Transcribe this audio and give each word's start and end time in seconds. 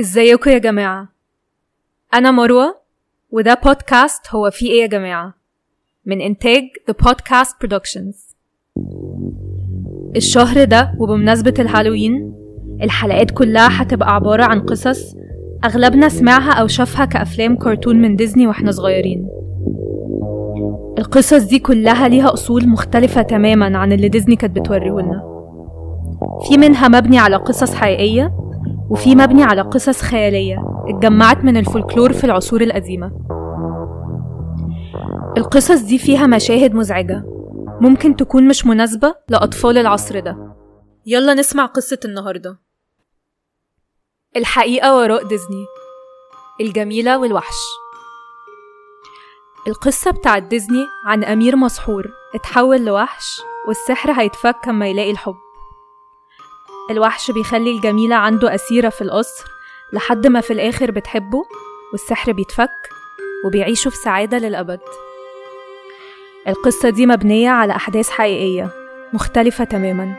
ازيكم 0.00 0.50
يا 0.50 0.58
جماعة؟ 0.58 1.08
أنا 2.14 2.30
مروة 2.30 2.74
وده 3.30 3.54
بودكاست 3.64 4.26
هو 4.30 4.50
في 4.50 4.66
إيه 4.66 4.82
يا 4.82 4.86
جماعة؟ 4.86 5.34
من 6.06 6.20
إنتاج 6.20 6.62
The 6.90 6.94
Podcast 7.06 7.54
Productions. 7.64 8.34
الشهر 10.16 10.64
ده 10.64 10.94
وبمناسبة 10.98 11.54
الهالوين 11.58 12.34
الحلقات 12.82 13.30
كلها 13.30 13.82
هتبقى 13.82 14.14
عبارة 14.14 14.44
عن 14.44 14.60
قصص 14.60 15.14
أغلبنا 15.64 16.08
سمعها 16.08 16.52
أو 16.52 16.66
شافها 16.66 17.04
كأفلام 17.04 17.56
كرتون 17.56 17.96
من 17.96 18.16
ديزني 18.16 18.46
وإحنا 18.46 18.72
صغيرين. 18.72 19.28
القصص 20.98 21.42
دي 21.48 21.58
كلها 21.58 22.08
ليها 22.08 22.32
أصول 22.32 22.68
مختلفة 22.68 23.22
تماما 23.22 23.78
عن 23.78 23.92
اللي 23.92 24.08
ديزني 24.08 24.36
كانت 24.36 24.56
بتوريهولنا. 24.60 25.22
في 26.48 26.58
منها 26.58 26.88
مبني 26.88 27.18
على 27.18 27.36
قصص 27.36 27.74
حقيقية 27.74 28.32
وفي 28.90 29.16
مبني 29.16 29.42
على 29.42 29.62
قصص 29.62 30.02
خيالية 30.02 30.56
اتجمعت 30.88 31.44
من 31.44 31.56
الفولكلور 31.56 32.12
في 32.12 32.24
العصور 32.24 32.60
القديمة. 32.60 33.12
القصص 35.36 35.80
دي 35.82 35.98
فيها 35.98 36.26
مشاهد 36.26 36.74
مزعجة 36.74 37.24
ممكن 37.80 38.16
تكون 38.16 38.48
مش 38.48 38.66
مناسبة 38.66 39.14
لأطفال 39.28 39.78
العصر 39.78 40.20
ده. 40.20 40.54
يلا 41.06 41.34
نسمع 41.34 41.66
قصة 41.66 41.98
النهاردة. 42.04 42.58
الحقيقة 44.36 44.96
وراء 44.96 45.26
ديزني 45.26 45.64
الجميلة 46.60 47.18
والوحش. 47.18 47.56
القصة 49.68 50.10
بتاعت 50.10 50.42
ديزني 50.42 50.86
عن 51.06 51.24
أمير 51.24 51.56
مسحور 51.56 52.10
اتحول 52.34 52.84
لوحش 52.84 53.40
والسحر 53.68 54.12
هيتفك 54.12 54.56
لما 54.68 54.88
يلاقي 54.88 55.10
الحب. 55.10 55.34
الوحش 56.90 57.30
بيخلي 57.30 57.70
الجميلة 57.70 58.16
عنده 58.16 58.54
أسيرة 58.54 58.88
في 58.88 59.02
القصر 59.02 59.44
لحد 59.92 60.26
ما 60.26 60.40
في 60.40 60.52
الآخر 60.52 60.90
بتحبه 60.90 61.44
والسحر 61.92 62.32
بيتفك 62.32 62.70
وبيعيشوا 63.44 63.90
في 63.90 63.96
سعادة 63.96 64.38
للأبد. 64.38 64.80
القصة 66.48 66.90
دي 66.90 67.06
مبنية 67.06 67.50
على 67.50 67.76
أحداث 67.76 68.10
حقيقية 68.10 68.70
مختلفة 69.12 69.64
تماما. 69.64 70.16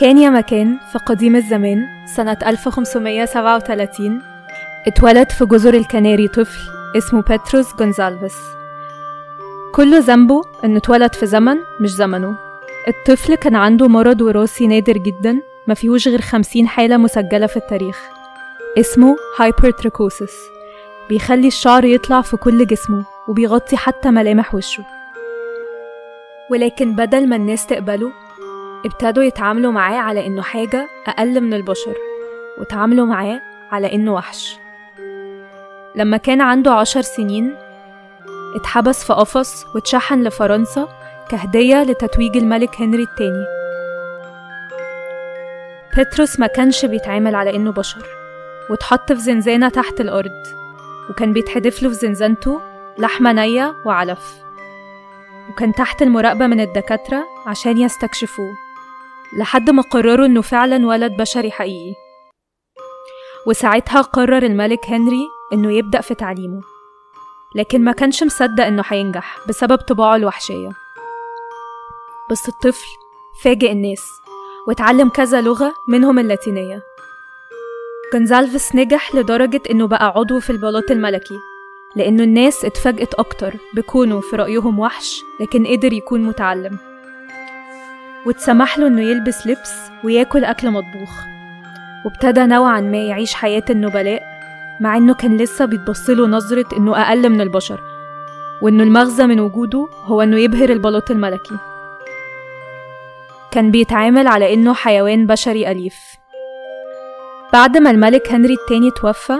كان 0.00 0.18
يا 0.18 0.30
مكان 0.30 0.78
في 0.92 0.98
قديم 0.98 1.36
الزمان 1.36 1.86
سنة 2.16 2.38
1537 2.46 4.22
اتولد 4.86 5.30
في 5.30 5.44
جزر 5.44 5.74
الكناري 5.74 6.28
طفل 6.28 6.60
اسمه 6.98 7.22
بيتروس 7.22 7.74
جونزالفيس. 7.74 8.36
كل 9.74 10.00
ذنبه 10.02 10.42
إنه 10.64 10.76
اتولد 10.78 11.14
في 11.14 11.26
زمن 11.26 11.56
مش 11.80 11.90
زمنه. 11.94 12.49
الطفل 12.90 13.34
كان 13.34 13.56
عنده 13.56 13.88
مرض 13.88 14.20
وراثي 14.20 14.66
نادر 14.66 14.92
جدا 14.98 15.42
ما 15.66 15.74
فيهوش 15.74 16.08
غير 16.08 16.20
خمسين 16.20 16.68
حالة 16.68 16.96
مسجلة 16.96 17.46
في 17.46 17.56
التاريخ. 17.56 17.98
اسمه 18.78 19.16
hypertrichosis 19.38 20.34
بيخلي 21.08 21.46
الشعر 21.46 21.84
يطلع 21.84 22.20
في 22.20 22.36
كل 22.36 22.66
جسمه 22.66 23.04
وبيغطي 23.28 23.76
حتى 23.76 24.10
ملامح 24.10 24.54
وشه. 24.54 24.84
ولكن 26.50 26.96
بدل 26.96 27.28
ما 27.28 27.36
الناس 27.36 27.66
تقبله 27.66 28.12
ابتدوا 28.84 29.22
يتعاملوا 29.22 29.72
معاه 29.72 29.98
على 29.98 30.26
إنه 30.26 30.42
حاجة 30.42 30.88
أقل 31.06 31.40
من 31.40 31.54
البشر 31.54 31.94
وتعاملوا 32.58 33.06
معاه 33.06 33.40
على 33.72 33.94
إنه 33.94 34.14
وحش. 34.14 34.56
لما 35.96 36.16
كان 36.16 36.40
عنده 36.40 36.72
عشر 36.72 37.00
سنين 37.00 37.56
اتحبس 38.56 39.04
في 39.04 39.12
قفص 39.12 39.66
واتشحن 39.74 40.22
لفرنسا 40.22 40.99
كهدية 41.30 41.82
لتتويج 41.82 42.36
الملك 42.36 42.80
هنري 42.80 43.02
الثاني 43.02 43.44
بطرس 45.98 46.40
ما 46.40 46.46
كانش 46.46 46.84
بيتعامل 46.84 47.34
على 47.34 47.56
إنه 47.56 47.72
بشر 47.72 48.06
واتحط 48.70 49.12
في 49.12 49.20
زنزانة 49.20 49.68
تحت 49.68 50.00
الأرض 50.00 50.42
وكان 51.10 51.32
بيتحدف 51.32 51.82
له 51.82 51.88
في 51.88 51.94
زنزانته 51.94 52.60
لحمة 52.98 53.32
نية 53.32 53.74
وعلف 53.86 54.34
وكان 55.50 55.74
تحت 55.74 56.02
المراقبة 56.02 56.46
من 56.46 56.60
الدكاترة 56.60 57.24
عشان 57.46 57.78
يستكشفوه 57.78 58.52
لحد 59.38 59.70
ما 59.70 59.82
قرروا 59.82 60.26
إنه 60.26 60.42
فعلا 60.42 60.86
ولد 60.86 61.12
بشري 61.12 61.50
حقيقي. 61.50 61.94
وساعتها 63.46 64.00
قرر 64.00 64.42
الملك 64.42 64.86
هنري 64.88 65.22
إنه 65.52 65.72
يبدأ 65.72 66.00
في 66.00 66.14
تعليمه 66.14 66.60
لكن 67.56 67.84
ما 67.84 67.92
كانش 67.92 68.22
مصدق 68.22 68.64
إنه 68.64 68.82
هينجح 68.86 69.38
بسبب 69.48 69.76
طباعه 69.76 70.16
الوحشية. 70.16 70.70
بس 72.30 72.48
الطفل 72.48 72.86
فاجئ 73.42 73.72
الناس 73.72 74.02
واتعلم 74.68 75.08
كذا 75.08 75.40
لغة 75.40 75.74
منهم 75.88 76.18
اللاتينية. 76.18 76.82
جونزالفيس 78.12 78.74
نجح 78.74 79.14
لدرجة 79.14 79.62
إنه 79.70 79.86
بقى 79.86 80.06
عضو 80.16 80.40
في 80.40 80.50
البلاط 80.50 80.90
الملكي 80.90 81.34
لأنه 81.96 82.22
الناس 82.22 82.64
اتفاجئت 82.64 83.14
أكتر 83.14 83.54
بكونه 83.74 84.20
في 84.20 84.36
رأيهم 84.36 84.78
وحش 84.78 85.22
لكن 85.40 85.66
قدر 85.66 85.92
يكون 85.92 86.22
متعلم. 86.24 86.78
واتسمح 88.26 88.78
له 88.78 88.86
إنه 88.86 89.02
يلبس 89.02 89.46
لبس 89.46 89.72
وياكل 90.04 90.44
أكل 90.44 90.70
مطبوخ. 90.70 91.10
وابتدى 92.04 92.46
نوعا 92.46 92.80
ما 92.80 92.96
يعيش 92.96 93.34
حياة 93.34 93.64
النبلاء 93.70 94.22
مع 94.80 94.96
إنه 94.96 95.14
كان 95.14 95.36
لسه 95.36 95.64
بيتبصله 95.64 96.26
نظرة 96.26 96.76
إنه 96.76 97.02
أقل 97.02 97.28
من 97.28 97.40
البشر 97.40 97.80
وإنه 98.62 98.82
المغزى 98.82 99.26
من 99.26 99.40
وجوده 99.40 99.88
هو 100.04 100.22
إنه 100.22 100.38
يبهر 100.38 100.70
البلاط 100.70 101.10
الملكي. 101.10 101.69
كان 103.50 103.70
بيتعامل 103.70 104.26
على 104.26 104.54
إنه 104.54 104.74
حيوان 104.74 105.26
بشري 105.26 105.70
أليف. 105.70 105.96
بعد 107.52 107.76
ما 107.78 107.90
الملك 107.90 108.32
هنري 108.32 108.54
التاني 108.54 108.90
توفى 108.90 109.38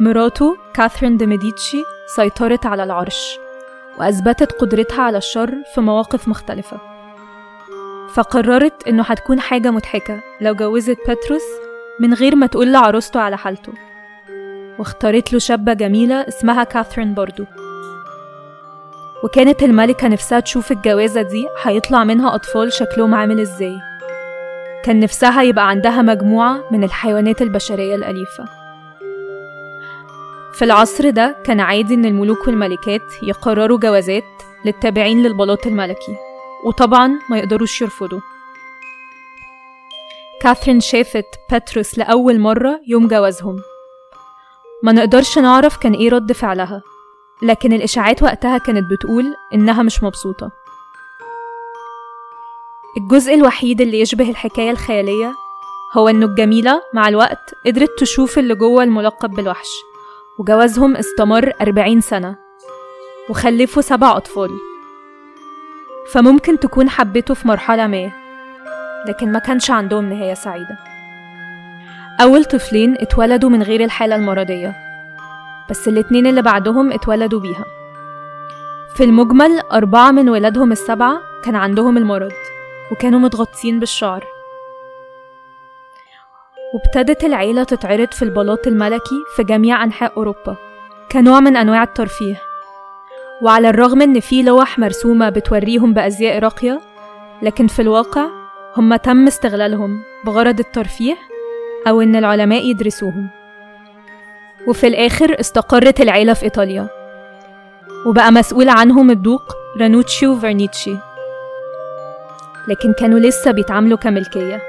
مراته 0.00 0.56
كاثرين 0.74 1.16
دي 1.16 1.26
ميديتشي 1.26 1.82
سيطرت 2.16 2.66
على 2.66 2.84
العرش 2.84 3.38
وأثبتت 3.98 4.52
قدرتها 4.52 5.02
على 5.02 5.18
الشر 5.18 5.54
في 5.74 5.80
مواقف 5.80 6.28
مختلفة. 6.28 6.80
فقررت 8.14 8.88
إنه 8.88 9.02
هتكون 9.02 9.40
حاجة 9.40 9.70
مضحكة 9.70 10.20
لو 10.40 10.54
جوزت 10.54 10.98
بطرس 11.08 11.44
من 12.00 12.14
غير 12.14 12.36
ما 12.36 12.46
تقول 12.46 12.72
لعروسته 12.72 13.20
على 13.20 13.38
حالته. 13.38 13.72
واختارت 14.78 15.32
له 15.32 15.38
شابة 15.38 15.72
جميلة 15.72 16.28
اسمها 16.28 16.64
كاثرين 16.64 17.14
برضو. 17.14 17.44
وكانت 19.24 19.62
الملكة 19.62 20.08
نفسها 20.08 20.40
تشوف 20.40 20.72
الجوازة 20.72 21.22
دي 21.22 21.46
هيطلع 21.62 22.04
منها 22.04 22.34
أطفال 22.34 22.72
شكلهم 22.72 23.14
عامل 23.14 23.40
إزاي. 23.40 23.78
كان 24.84 25.00
نفسها 25.00 25.42
يبقى 25.42 25.68
عندها 25.68 26.02
مجموعة 26.02 26.64
من 26.70 26.84
الحيوانات 26.84 27.42
البشرية 27.42 27.94
الأليفة. 27.94 28.44
في 30.52 30.64
العصر 30.64 31.10
ده 31.10 31.36
كان 31.44 31.60
عادي 31.60 31.94
إن 31.94 32.04
الملوك 32.04 32.46
والملكات 32.46 33.22
يقرروا 33.22 33.78
جوازات 33.78 34.24
للتابعين 34.64 35.22
للبلاط 35.22 35.66
الملكي 35.66 36.16
وطبعا 36.66 37.18
ما 37.30 37.38
يقدروش 37.38 37.82
يرفضوا 37.82 38.20
كاثرين 40.40 40.80
شافت 40.80 41.26
باتروس 41.50 41.98
لأول 41.98 42.40
مرة 42.40 42.80
يوم 42.88 43.08
جوازهم. 43.08 43.56
ما 44.82 44.92
نقدرش 44.92 45.38
نعرف 45.38 45.76
كان 45.76 45.92
إيه 45.92 46.10
رد 46.10 46.32
فعلها. 46.32 46.82
لكن 47.42 47.72
الإشاعات 47.72 48.22
وقتها 48.22 48.58
كانت 48.58 48.90
بتقول 48.90 49.24
إنها 49.54 49.82
مش 49.82 50.02
مبسوطة. 50.02 50.50
الجزء 52.96 53.34
الوحيد 53.34 53.80
اللي 53.80 54.00
يشبه 54.00 54.30
الحكاية 54.30 54.70
الخيالية 54.70 55.34
هو 55.96 56.08
إنه 56.08 56.26
الجميلة 56.26 56.82
مع 56.94 57.08
الوقت 57.08 57.54
قدرت 57.66 57.90
تشوف 57.98 58.38
اللي 58.38 58.54
جوه 58.54 58.84
الملقب 58.84 59.30
بالوحش 59.30 59.68
وجوازهم 60.38 60.96
استمر 60.96 61.52
أربعين 61.60 62.00
سنة 62.00 62.36
وخلفوا 63.28 63.82
سبع 63.82 64.16
أطفال. 64.16 64.50
فممكن 66.12 66.58
تكون 66.58 66.88
حبته 66.88 67.34
في 67.34 67.48
مرحلة 67.48 67.86
ما 67.86 68.12
لكن 69.08 69.32
ما 69.32 69.38
كانش 69.38 69.70
عندهم 69.70 70.12
نهاية 70.12 70.34
سعيدة. 70.34 70.78
أول 72.20 72.44
طفلين 72.44 72.96
اتولدوا 73.00 73.50
من 73.50 73.62
غير 73.62 73.84
الحالة 73.84 74.16
المرضية. 74.16 74.91
بس 75.72 75.88
الاتنين 75.88 76.26
اللي 76.26 76.42
بعدهم 76.42 76.92
اتولدوا 76.92 77.40
بيها. 77.40 77.64
في 78.96 79.04
المجمل 79.04 79.60
أربعة 79.72 80.10
من 80.10 80.28
ولادهم 80.28 80.72
السبعة 80.72 81.20
كان 81.44 81.56
عندهم 81.56 81.96
المرض 81.96 82.32
وكانوا 82.92 83.20
متغطين 83.20 83.80
بالشعر. 83.80 84.24
وابتدت 86.74 87.24
العيلة 87.24 87.64
تتعرض 87.64 88.12
في 88.12 88.22
البلاط 88.22 88.66
الملكي 88.66 89.14
في 89.36 89.44
جميع 89.44 89.84
أنحاء 89.84 90.12
أوروبا 90.16 90.56
كنوع 91.12 91.40
من 91.40 91.56
أنواع 91.56 91.82
الترفيه. 91.82 92.42
وعلى 93.42 93.68
الرغم 93.68 94.02
إن 94.02 94.20
في 94.20 94.42
لوح 94.42 94.78
مرسومة 94.78 95.28
بتوريهم 95.28 95.94
بأزياء 95.94 96.38
راقية 96.38 96.80
لكن 97.42 97.66
في 97.66 97.82
الواقع 97.82 98.26
هم 98.76 98.96
تم 98.96 99.26
استغلالهم 99.26 100.02
بغرض 100.26 100.58
الترفيه 100.58 101.16
أو 101.88 102.00
إن 102.00 102.16
العلماء 102.16 102.66
يدرسوهم. 102.66 103.41
وفي 104.68 104.86
الآخر 104.86 105.40
استقرت 105.40 106.00
العيلة 106.00 106.32
في 106.32 106.42
إيطاليا. 106.42 106.88
وبقى 108.06 108.32
مسؤول 108.32 108.68
عنهم 108.68 109.10
الدوق 109.10 109.42
رانوتشيو 109.80 110.38
فيرنيتشي 110.38 110.96
لكن 112.68 112.92
كانوا 112.98 113.18
لسه 113.18 113.50
بيتعاملوا 113.50 113.98
كملكية 113.98 114.62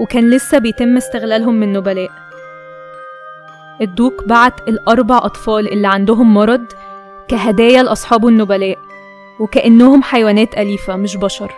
وكان 0.00 0.30
لسه 0.30 0.58
بيتم 0.58 0.96
استغلالهم 0.96 1.54
من 1.54 1.72
نبلاء. 1.72 2.10
الدوق 3.80 4.24
بعت 4.24 4.68
الأربع 4.68 5.16
أطفال 5.18 5.72
اللي 5.72 5.88
عندهم 5.88 6.34
مرض 6.34 6.64
كهدايا 7.28 7.82
لأصحابه 7.82 8.28
النبلاء 8.28 8.78
وكأنهم 9.40 10.02
حيوانات 10.02 10.58
أليفة 10.58 10.96
مش 10.96 11.16
بشر. 11.16 11.52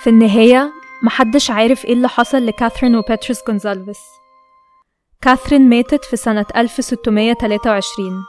في 0.00 0.10
النهاية 0.10 0.72
محدش 1.02 1.50
عارف 1.50 1.84
إيه 1.84 1.92
اللي 1.92 2.08
حصل 2.08 2.46
لكاثرين 2.46 2.96
وباتريس 2.96 3.42
جونزالفيس 3.48 4.17
كاثرين 5.22 5.68
ماتت 5.68 6.04
في 6.04 6.16
سنة 6.16 6.46
1623 6.56 8.24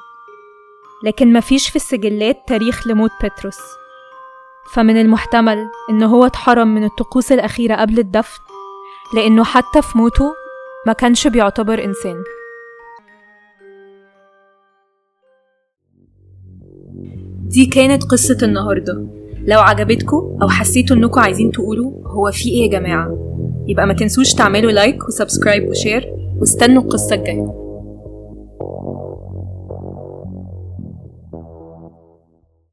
لكن 1.06 1.34
مفيش 1.34 1.70
في 1.70 1.76
السجلات 1.76 2.38
تاريخ 2.48 2.88
لموت 2.88 3.12
بطرس. 3.24 3.60
فمن 4.74 5.02
المحتمل 5.02 5.68
إن 5.90 6.04
هو 6.04 6.26
اتحرم 6.26 6.68
من 6.68 6.84
الطقوس 6.84 7.32
الأخيرة 7.32 7.76
قبل 7.76 8.00
الدفن 8.00 8.40
لأنه 9.16 9.44
حتى 9.44 9.82
في 9.82 9.98
موته 9.98 10.34
ما 10.88 10.94
كانش 10.94 11.28
بيعتبر 11.28 11.84
إنسان. 11.84 12.24
دي 17.48 17.66
كانت 17.66 18.04
قصة 18.04 18.38
النهاردة. 18.44 19.08
لو 19.48 19.60
عجبتكم 19.60 20.38
أو 20.42 20.50
حسيتوا 20.50 20.96
إنكم 20.96 21.20
عايزين 21.20 21.52
تقولوا 21.52 21.92
هو 22.08 22.32
في 22.32 22.50
إيه 22.50 22.62
يا 22.64 22.80
جماعة 22.80 23.18
يبقى 23.68 23.88
ما 23.88 23.94
تنسوش 23.94 24.34
تعملوا 24.34 24.72
like 24.72 25.08
و 25.08 25.14
subscribe 25.14 25.70
و 25.70 25.77
share. 25.77 26.19
واستنوا 26.40 26.84
القصة 26.84 27.16
الجاية 27.16 27.69